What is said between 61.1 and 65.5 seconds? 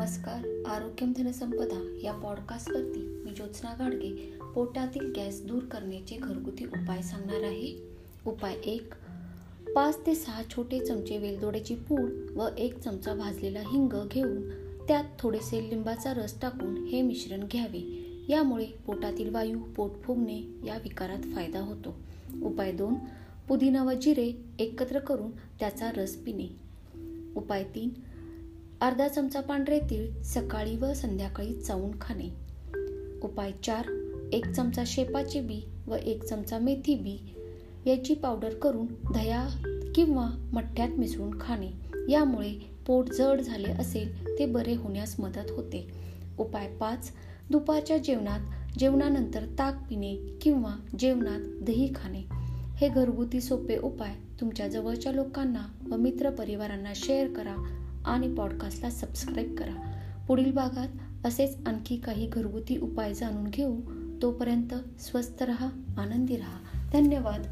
असेच आणखी काही घरगुती उपाय जाणून घेऊ. तोपर्यंत स्वस्थ